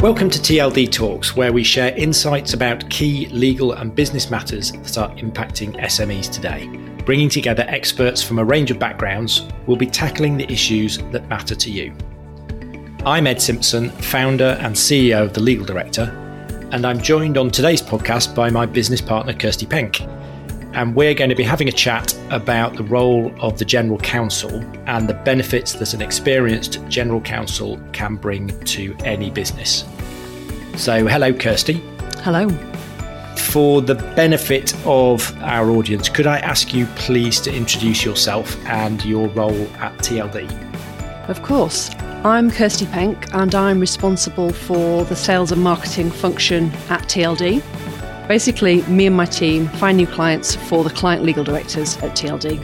[0.00, 4.96] Welcome to TLD Talks, where we share insights about key legal and business matters that
[4.96, 6.68] are impacting SMEs today.
[7.04, 11.56] Bringing together experts from a range of backgrounds, we'll be tackling the issues that matter
[11.56, 11.92] to you.
[13.04, 16.04] I'm Ed Simpson, founder and CEO of The Legal Director,
[16.70, 20.02] and I'm joined on today's podcast by my business partner, Kirstie Penk
[20.74, 24.62] and we're going to be having a chat about the role of the General Counsel
[24.86, 29.84] and the benefits that an experienced General Counsel can bring to any business.
[30.76, 31.80] So, hello, Kirstie.
[32.20, 32.48] Hello.
[33.36, 39.04] For the benefit of our audience, could I ask you please to introduce yourself and
[39.04, 40.48] your role at TLD?
[41.28, 41.90] Of course.
[42.24, 47.62] I'm Kirstie Penk and I'm responsible for the sales and marketing function at TLD.
[48.28, 52.62] Basically, me and my team find new clients for the client legal directors at TLD.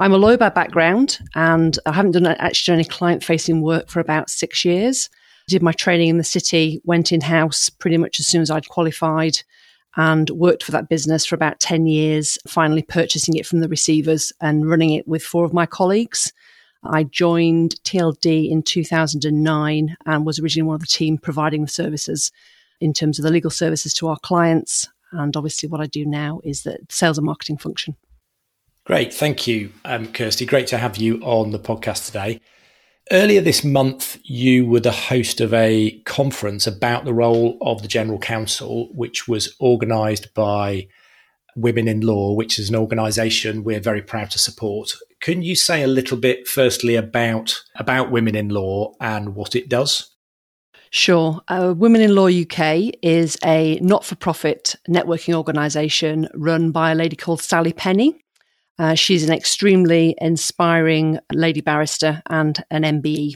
[0.00, 4.00] I'm a lawyer by background and I haven't done actually any client facing work for
[4.00, 5.08] about six years.
[5.12, 8.50] I Did my training in the city, went in house pretty much as soon as
[8.50, 9.40] I'd qualified
[9.96, 14.32] and worked for that business for about 10 years, finally purchasing it from the receivers
[14.40, 16.32] and running it with four of my colleagues.
[16.82, 22.32] I joined TLD in 2009 and was originally one of the team providing the services
[22.80, 24.88] in terms of the legal services to our clients.
[25.12, 27.96] And obviously, what I do now is the sales and marketing function.
[28.84, 29.14] Great.
[29.14, 30.46] Thank you, um, Kirstie.
[30.46, 32.40] Great to have you on the podcast today.
[33.12, 37.88] Earlier this month, you were the host of a conference about the role of the
[37.88, 40.88] General Counsel, which was organised by
[41.56, 44.94] Women in Law, which is an organisation we're very proud to support.
[45.20, 49.68] Can you say a little bit, firstly, about about Women in Law and what it
[49.68, 50.13] does?
[50.94, 51.40] Sure.
[51.48, 56.94] Uh, Women in Law UK is a not for profit networking organisation run by a
[56.94, 58.14] lady called Sally Penni.
[58.78, 63.34] Uh, she's an extremely inspiring lady barrister and an MBE.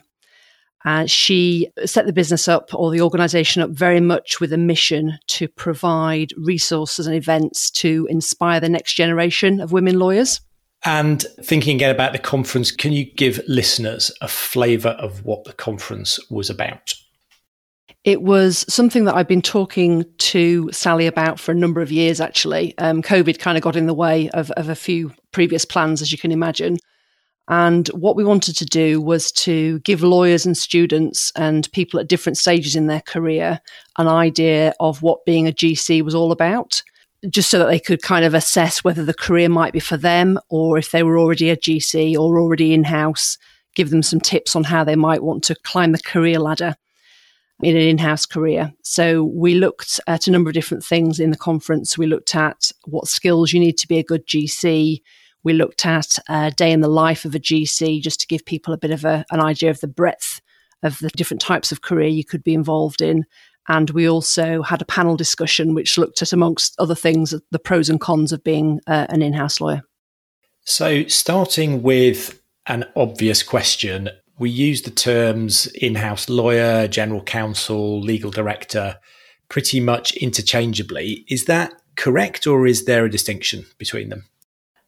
[0.85, 5.19] Uh, she set the business up or the organisation up very much with a mission
[5.27, 10.41] to provide resources and events to inspire the next generation of women lawyers.
[10.85, 15.53] And thinking again about the conference, can you give listeners a flavour of what the
[15.53, 16.95] conference was about?
[18.09, 22.23] It was something that I've been talking to Sally about for a number of years,
[22.23, 22.73] actually.
[22.79, 26.11] Um, COVID kind of got in the way of, of a few previous plans, as
[26.11, 26.79] you can imagine.
[27.49, 32.09] And what we wanted to do was to give lawyers and students and people at
[32.09, 33.61] different stages in their career
[33.99, 36.83] an idea of what being a GC was all about,
[37.29, 40.39] just so that they could kind of assess whether the career might be for them
[40.49, 43.37] or if they were already a GC or already in house,
[43.75, 46.75] give them some tips on how they might want to climb the career ladder
[47.63, 48.73] in an in-house career.
[48.83, 51.99] So we looked at a number of different things in the conference.
[51.99, 55.03] We looked at what skills you need to be a good GC.
[55.43, 58.73] We looked at a day in the life of a GC just to give people
[58.73, 60.41] a bit of a, an idea of the breadth
[60.83, 63.25] of the different types of career you could be involved in.
[63.69, 67.91] And we also had a panel discussion which looked at, amongst other things, the pros
[67.91, 69.83] and cons of being uh, an in house lawyer.
[70.65, 78.01] So, starting with an obvious question we use the terms in house lawyer, general counsel,
[78.01, 78.99] legal director
[79.49, 81.25] pretty much interchangeably.
[81.29, 84.25] Is that correct, or is there a distinction between them?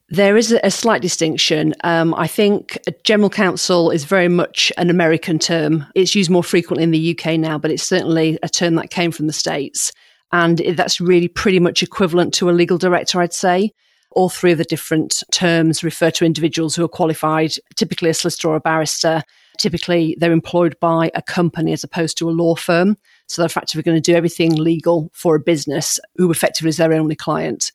[0.09, 1.73] There is a slight distinction.
[1.85, 5.87] Um, I think general counsel is very much an American term.
[5.95, 9.13] It's used more frequently in the UK now, but it's certainly a term that came
[9.13, 9.93] from the States.
[10.33, 13.73] And that's really pretty much equivalent to a legal director, I'd say.
[14.13, 18.49] All three of the different terms refer to individuals who are qualified, typically a solicitor
[18.49, 19.23] or a barrister,
[19.59, 22.97] typically they're employed by a company as opposed to a law firm.
[23.29, 26.93] So they're effectively going to do everything legal for a business who effectively is their
[26.93, 27.71] only client.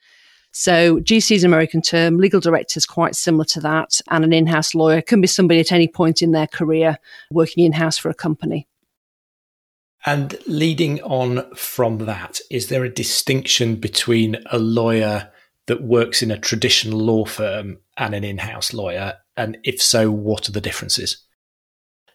[0.51, 4.31] So GC is an American term, legal director is quite similar to that, and an
[4.31, 6.97] in-house lawyer can be somebody at any point in their career
[7.29, 8.66] working in-house for a company.
[10.06, 15.29] And leading on from that, is there a distinction between a lawyer
[15.68, 19.16] that works in a traditional law firm and an in-house lawyer?
[19.38, 21.26] And if so, what are the differences?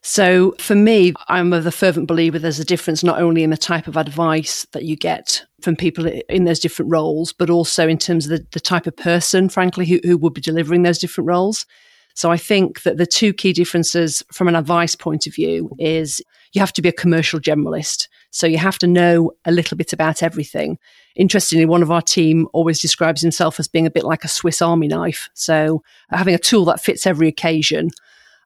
[0.03, 3.87] So for me, I'm the fervent believer there's a difference not only in the type
[3.87, 8.25] of advice that you get from people in those different roles, but also in terms
[8.25, 11.67] of the, the type of person, frankly, who, who would be delivering those different roles.
[12.14, 16.23] So I think that the two key differences from an advice point of view is
[16.52, 18.08] you have to be a commercial generalist.
[18.31, 20.79] So you have to know a little bit about everything.
[21.17, 24.62] Interestingly, one of our team always describes himself as being a bit like a Swiss
[24.62, 25.29] army knife.
[25.35, 27.91] So having a tool that fits every occasion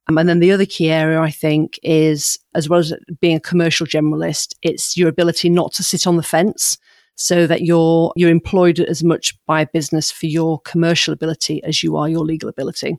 [0.09, 3.41] um, and then the other key area, I think, is as well as being a
[3.41, 6.79] commercial generalist, it's your ability not to sit on the fence
[7.17, 11.83] so that you're, you're employed as much by a business for your commercial ability as
[11.83, 12.99] you are your legal ability.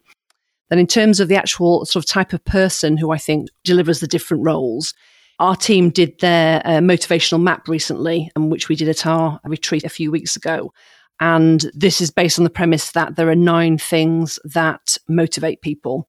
[0.70, 4.00] Then in terms of the actual sort of type of person who I think delivers
[4.00, 4.94] the different roles,
[5.40, 9.84] Our team did their uh, motivational map recently, um, which we did at our retreat
[9.84, 10.72] a few weeks ago.
[11.20, 16.08] And this is based on the premise that there are nine things that motivate people.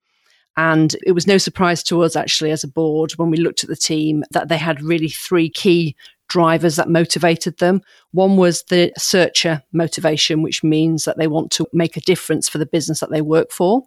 [0.57, 3.69] And it was no surprise to us, actually, as a board, when we looked at
[3.69, 5.95] the team, that they had really three key
[6.29, 7.83] drivers that motivated them.
[8.13, 12.59] One was the searcher motivation, which means that they want to make a difference for
[12.59, 13.83] the business that they work for.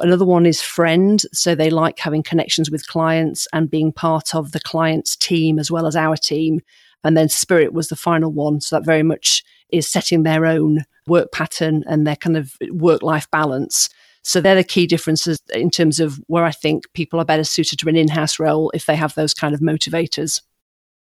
[0.00, 1.22] Another one is friend.
[1.32, 5.70] So they like having connections with clients and being part of the client's team as
[5.70, 6.60] well as our team.
[7.04, 8.60] And then spirit was the final one.
[8.60, 13.02] So that very much is setting their own work pattern and their kind of work
[13.02, 13.88] life balance.
[14.22, 17.78] So they're the key differences in terms of where I think people are better suited
[17.78, 20.42] to an in house role if they have those kind of motivators.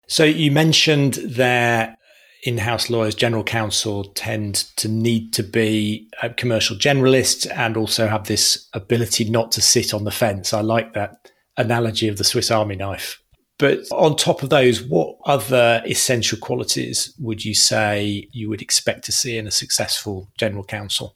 [0.07, 1.97] So you mentioned their
[2.43, 8.27] in-house lawyers, general counsel tend to need to be uh, commercial generalists and also have
[8.27, 10.53] this ability not to sit on the fence.
[10.53, 13.21] I like that analogy of the Swiss Army knife.
[13.59, 19.03] But on top of those, what other essential qualities would you say you would expect
[19.05, 21.15] to see in a successful general counsel?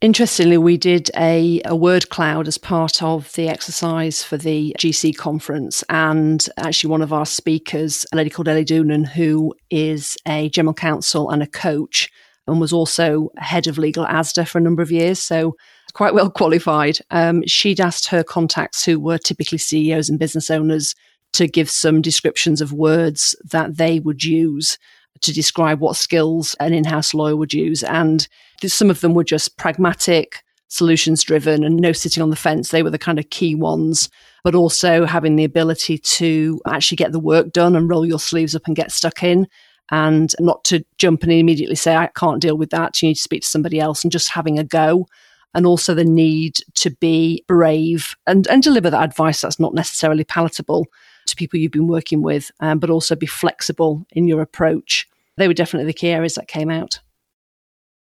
[0.00, 5.14] Interestingly, we did a, a word cloud as part of the exercise for the GC
[5.14, 5.84] conference.
[5.90, 10.72] And actually, one of our speakers, a lady called Ellie Doonan, who is a general
[10.72, 12.10] counsel and a coach,
[12.46, 15.18] and was also head of legal ASDA for a number of years.
[15.18, 15.54] So,
[15.92, 17.00] quite well qualified.
[17.10, 20.94] Um, she'd asked her contacts, who were typically CEOs and business owners,
[21.34, 24.78] to give some descriptions of words that they would use
[25.20, 27.82] to describe what skills an in house lawyer would use.
[27.82, 28.26] And
[28.68, 32.70] some of them were just pragmatic, solutions driven, and no sitting on the fence.
[32.70, 34.08] They were the kind of key ones,
[34.44, 38.54] but also having the ability to actually get the work done and roll your sleeves
[38.54, 39.46] up and get stuck in.
[39.92, 43.02] And not to jump and immediately say, I can't deal with that.
[43.02, 45.06] You need to speak to somebody else and just having a go
[45.54, 50.24] and also the need to be brave and, and deliver that advice that's not necessarily
[50.24, 50.86] palatable
[51.26, 55.08] to people you've been working with, um, but also be flexible in your approach.
[55.36, 57.00] They were definitely the key areas that came out.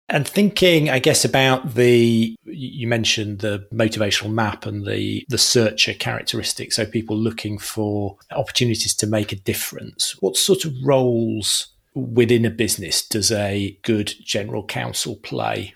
[0.08, 5.94] And thinking, I guess, about the you mentioned the motivational map and the the searcher
[5.94, 10.14] characteristics, so people looking for opportunities to make a difference.
[10.20, 15.74] What sort of roles within a business does a good general counsel play?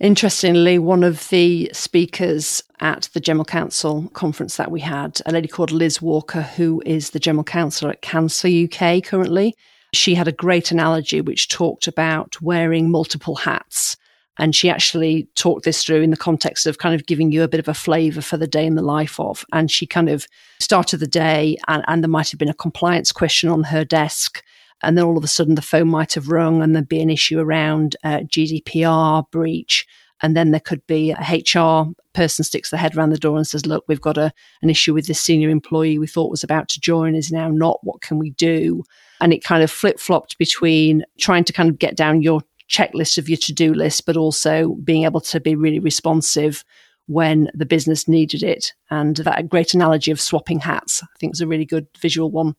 [0.00, 5.48] Interestingly, one of the speakers at the General Counsel conference that we had, a lady
[5.48, 9.56] called Liz Walker, who is the General Counsel at Cancer UK currently,
[9.94, 13.96] she had a great analogy which talked about wearing multiple hats.
[14.40, 17.48] And she actually talked this through in the context of kind of giving you a
[17.48, 19.44] bit of a flavor for the day in the life of.
[19.52, 20.28] And she kind of
[20.60, 24.44] started the day, and, and there might have been a compliance question on her desk
[24.82, 27.10] and then all of a sudden the phone might have rung and there'd be an
[27.10, 29.86] issue around uh, GDPR breach.
[30.22, 33.46] And then there could be a HR person sticks their head around the door and
[33.46, 34.32] says, Look, we've got a,
[34.62, 37.78] an issue with this senior employee we thought was about to join, is now not.
[37.82, 38.82] What can we do?
[39.20, 43.18] And it kind of flip flopped between trying to kind of get down your checklist
[43.18, 46.64] of your to do list, but also being able to be really responsive
[47.06, 48.72] when the business needed it.
[48.90, 52.54] And that great analogy of swapping hats, I think, is a really good visual one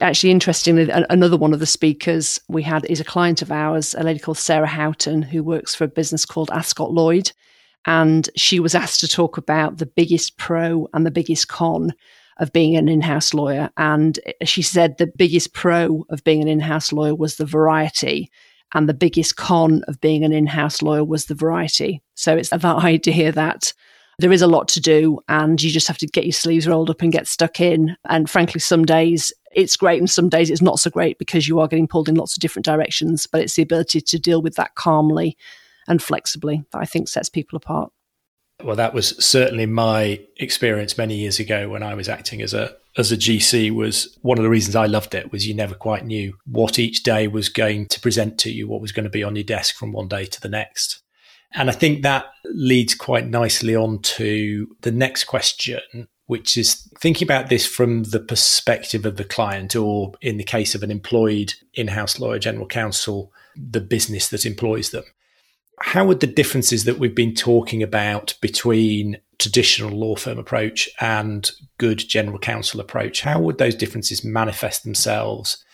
[0.00, 4.02] actually, interestingly, another one of the speakers we had is a client of ours, a
[4.02, 7.32] lady called Sarah Houghton, who works for a business called Ascot Lloyd.
[7.86, 11.94] And she was asked to talk about the biggest pro and the biggest con
[12.38, 13.70] of being an in house lawyer.
[13.76, 18.30] And she said the biggest pro of being an in house lawyer was the variety.
[18.72, 22.02] And the biggest con of being an in house lawyer was the variety.
[22.14, 23.72] So it's that idea that
[24.20, 26.90] there is a lot to do and you just have to get your sleeves rolled
[26.90, 27.96] up and get stuck in.
[28.08, 31.58] And frankly, some days it's great and some days it's not so great because you
[31.60, 33.26] are getting pulled in lots of different directions.
[33.26, 35.36] But it's the ability to deal with that calmly
[35.88, 37.92] and flexibly that I think sets people apart.
[38.62, 42.76] Well, that was certainly my experience many years ago when I was acting as a
[42.96, 46.04] as a GC was one of the reasons I loved it was you never quite
[46.04, 49.22] knew what each day was going to present to you, what was going to be
[49.22, 51.00] on your desk from one day to the next.
[51.54, 57.26] And I think that leads quite nicely on to the next question, which is thinking
[57.26, 61.54] about this from the perspective of the client, or in the case of an employed
[61.74, 65.04] in house lawyer, general counsel, the business that employs them.
[65.80, 71.50] How would the differences that we've been talking about between traditional law firm approach and
[71.78, 75.64] good general counsel approach, how would those differences manifest themselves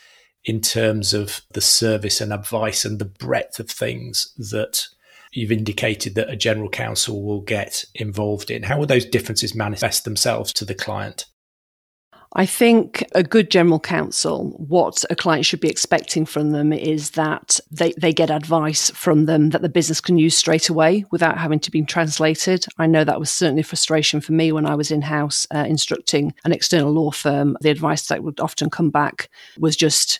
[0.45, 4.87] in terms of the service and advice and the breadth of things that
[5.31, 8.63] you've indicated that a general counsel will get involved in.
[8.63, 11.25] How will those differences manifest themselves to the client?
[12.33, 17.11] I think a good general counsel, what a client should be expecting from them is
[17.11, 21.37] that they, they get advice from them that the business can use straight away without
[21.37, 22.65] having to be translated.
[22.77, 25.65] I know that was certainly a frustration for me when I was in house uh,
[25.67, 27.57] instructing an external law firm.
[27.61, 30.19] The advice that would often come back was just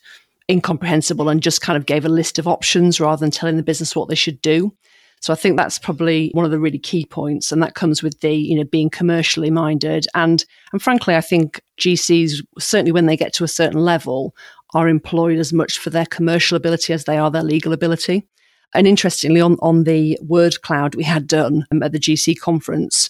[0.50, 3.96] incomprehensible and just kind of gave a list of options rather than telling the business
[3.96, 4.74] what they should do.
[5.20, 8.20] So I think that's probably one of the really key points, and that comes with
[8.22, 13.18] the you know being commercially minded and and frankly, I think GCs certainly when they
[13.18, 14.36] get to a certain level
[14.74, 18.28] are employed as much for their commercial ability as they are their legal ability.
[18.74, 23.10] And interestingly, on on the word cloud we had done um, at the GC conference,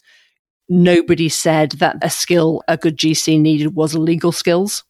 [0.69, 4.83] nobody said that a skill a good GC needed was legal skills.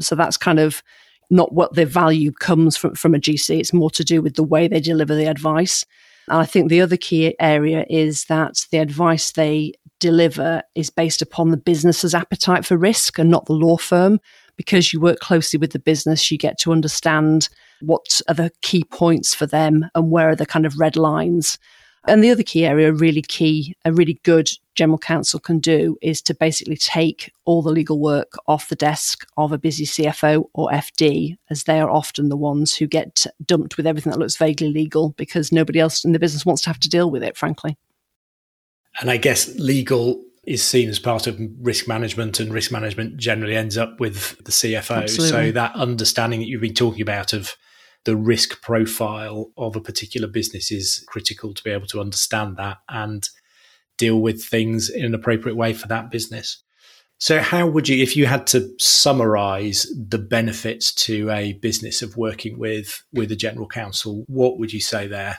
[0.00, 0.82] So that's kind of
[1.30, 3.58] not what the value comes from, from a GC.
[3.58, 5.84] It's more to do with the way they deliver the advice.
[6.30, 11.22] And I think the other key area is that the advice they deliver is based
[11.22, 14.20] upon the business's appetite for risk and not the law firm.
[14.56, 17.48] Because you work closely with the business, you get to understand
[17.80, 21.58] what are the key points for them and where are the kind of red lines.
[22.06, 26.22] And the other key area, really key, a really good general counsel can do is
[26.22, 30.70] to basically take all the legal work off the desk of a busy CFO or
[30.70, 34.68] FD, as they are often the ones who get dumped with everything that looks vaguely
[34.68, 37.76] legal because nobody else in the business wants to have to deal with it, frankly.
[39.00, 43.56] And I guess legal is seen as part of risk management, and risk management generally
[43.56, 45.02] ends up with the CFO.
[45.02, 45.48] Absolutely.
[45.48, 47.56] So that understanding that you've been talking about of
[48.04, 52.78] the risk profile of a particular business is critical to be able to understand that
[52.88, 53.28] and
[53.98, 56.62] deal with things in an appropriate way for that business.
[57.18, 62.16] So, how would you, if you had to summarize the benefits to a business of
[62.16, 65.38] working with with a general counsel, what would you say there?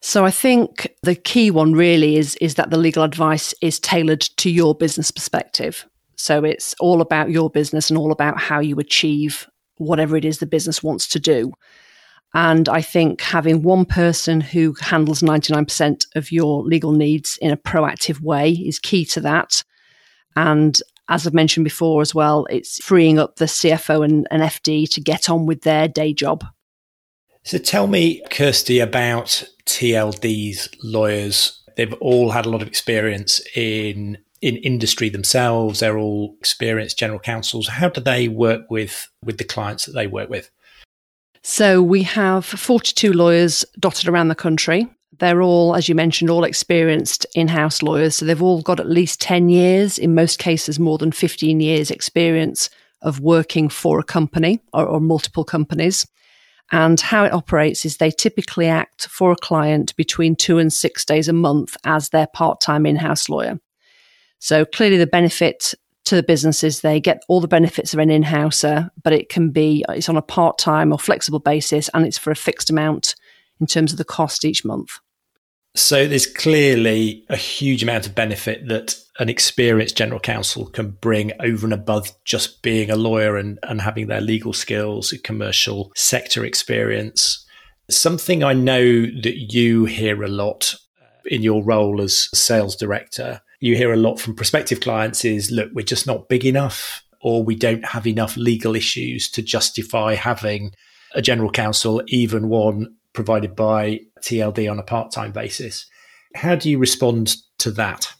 [0.00, 4.22] So, I think the key one really is is that the legal advice is tailored
[4.38, 5.86] to your business perspective.
[6.16, 10.38] So, it's all about your business and all about how you achieve whatever it is
[10.38, 11.52] the business wants to do.
[12.34, 17.56] And I think having one person who handles 99% of your legal needs in a
[17.56, 19.62] proactive way is key to that.
[20.34, 24.90] And as I've mentioned before as well, it's freeing up the CFO and, and FD
[24.94, 26.44] to get on with their day job.
[27.44, 31.62] So tell me, Kirstie, about TLD's lawyers.
[31.76, 35.80] They've all had a lot of experience in in industry themselves.
[35.80, 37.68] They're all experienced general counsels.
[37.68, 40.50] How do they work with with the clients that they work with?
[41.46, 44.88] So we have 42 lawyers dotted around the country.
[45.18, 48.16] They're all, as you mentioned, all experienced in house lawyers.
[48.16, 51.90] So they've all got at least 10 years, in most cases, more than 15 years'
[51.90, 52.70] experience
[53.02, 56.06] of working for a company or, or multiple companies.
[56.72, 61.04] And how it operates is they typically act for a client between two and six
[61.04, 63.60] days a month as their part time in house lawyer.
[64.38, 65.74] So clearly, the benefit
[66.04, 66.80] to the businesses.
[66.80, 70.22] They get all the benefits of an in-houser, but it can be it's on a
[70.22, 73.14] part-time or flexible basis, and it's for a fixed amount
[73.60, 74.98] in terms of the cost each month.
[75.76, 81.32] So there's clearly a huge amount of benefit that an experienced general counsel can bring
[81.40, 86.44] over and above just being a lawyer and, and having their legal skills, commercial sector
[86.44, 87.44] experience.
[87.90, 90.76] Something I know that you hear a lot
[91.26, 95.70] in your role as sales director you hear a lot from prospective clients is look,
[95.72, 100.74] we're just not big enough, or we don't have enough legal issues to justify having
[101.14, 105.86] a general counsel, even one provided by TLD on a part time basis.
[106.34, 108.12] How do you respond to that?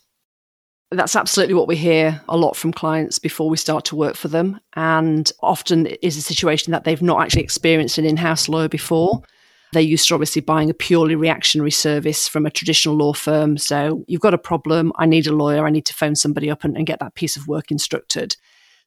[0.89, 4.29] That's absolutely what we hear a lot from clients before we start to work for
[4.29, 4.59] them.
[4.75, 9.21] And often is a situation that they've not actually experienced an in house lawyer before.
[9.73, 13.57] They're used to obviously buying a purely reactionary service from a traditional law firm.
[13.57, 14.93] So you've got a problem.
[14.97, 15.65] I need a lawyer.
[15.65, 18.37] I need to phone somebody up and, and get that piece of work instructed.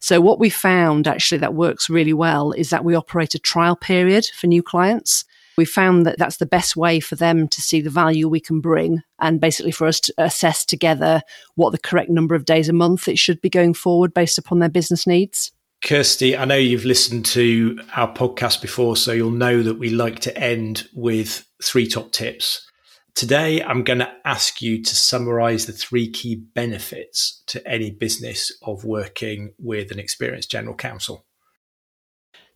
[0.01, 3.77] So what we found actually that works really well is that we operate a trial
[3.77, 5.25] period for new clients.
[5.57, 8.61] We found that that's the best way for them to see the value we can
[8.61, 11.21] bring and basically for us to assess together
[11.57, 14.61] what the correct number of days a month it should be going forward based upon
[14.61, 15.51] their business needs.
[15.83, 20.19] Kirstie, I know you've listened to our podcast before, so you'll know that we like
[20.21, 22.69] to end with three top tips.
[23.15, 28.53] Today, I'm going to ask you to summarize the three key benefits to any business
[28.63, 31.27] of working with an experienced general counsel.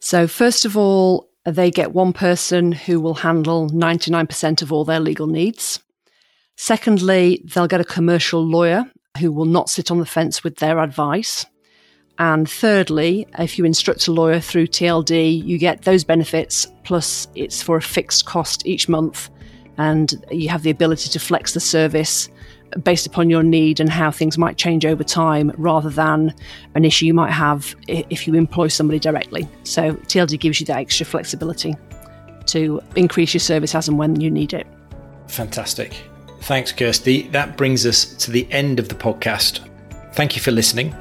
[0.01, 5.01] So, first of all, they get one person who will handle 99% of all their
[5.01, 5.81] legal needs.
[6.57, 8.85] Secondly, they'll get a commercial lawyer
[9.19, 11.47] who will not sit on the fence with their advice.
[12.19, 17.63] And thirdly, if you instruct a lawyer through TLD, you get those benefits, plus it's
[17.63, 19.31] for a fixed cost each month.
[19.79, 22.29] And you have the ability to flex the service
[22.85, 26.35] based upon your need and how things might change over time rather than
[26.75, 29.49] an issue you might have if you employ somebody directly.
[29.65, 31.77] So TLD gives you that extra flexibility
[32.47, 34.67] to increase your service as and when you need it.
[35.29, 35.97] Fantastic.
[36.43, 37.31] Thanks, Kirstie.
[37.33, 39.61] That brings us to the end of the podcast.
[40.15, 40.95] Thank you for listening.